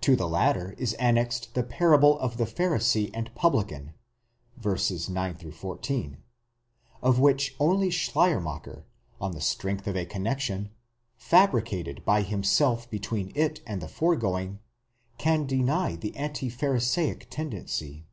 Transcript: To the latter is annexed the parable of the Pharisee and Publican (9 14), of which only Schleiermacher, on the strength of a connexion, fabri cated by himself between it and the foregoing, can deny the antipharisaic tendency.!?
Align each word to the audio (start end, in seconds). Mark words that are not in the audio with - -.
To 0.00 0.16
the 0.16 0.26
latter 0.28 0.72
is 0.76 0.94
annexed 0.94 1.54
the 1.54 1.62
parable 1.62 2.18
of 2.18 2.36
the 2.36 2.46
Pharisee 2.46 3.12
and 3.14 3.32
Publican 3.36 3.94
(9 4.64 5.34
14), 5.52 6.16
of 7.00 7.20
which 7.20 7.54
only 7.60 7.88
Schleiermacher, 7.88 8.86
on 9.20 9.30
the 9.30 9.40
strength 9.40 9.86
of 9.86 9.96
a 9.96 10.04
connexion, 10.04 10.70
fabri 11.16 11.62
cated 11.62 12.04
by 12.04 12.22
himself 12.22 12.90
between 12.90 13.30
it 13.36 13.60
and 13.64 13.80
the 13.80 13.86
foregoing, 13.86 14.58
can 15.16 15.46
deny 15.46 15.94
the 15.94 16.10
antipharisaic 16.16 17.26
tendency.!? 17.30 18.08